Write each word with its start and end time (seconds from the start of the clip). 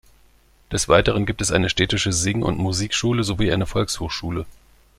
Des 0.71 0.89
Weiteren 0.89 1.27
gibt 1.27 1.41
es 1.43 1.51
eine 1.51 1.69
städtische 1.69 2.11
Sing- 2.11 2.41
und 2.41 2.57
Musikschule 2.57 3.23
sowie 3.23 3.51
eine 3.51 3.67
Volkshochschule. 3.67 4.47